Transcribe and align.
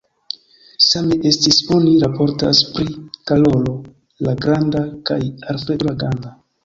Same 0.85 1.17
estis, 1.31 1.59
oni 1.75 1.91
raportas, 2.03 2.61
pri 2.77 2.87
Karolo 3.33 3.75
la 4.29 4.35
Granda 4.47 4.83
kaj 5.11 5.21
Alfredo 5.55 5.91
la 5.91 5.95
Granda. 6.05 6.35